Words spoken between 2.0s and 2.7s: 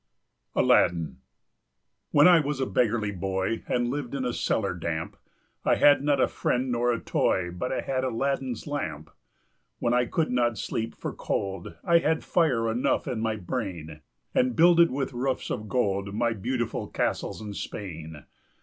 When I was a